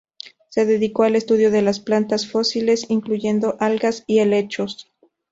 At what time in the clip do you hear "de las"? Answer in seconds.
1.51-1.79